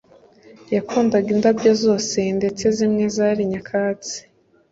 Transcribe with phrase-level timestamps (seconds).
[0.75, 4.17] yakundaga indabyo zose, ndetse zimwe zari nyakatsi.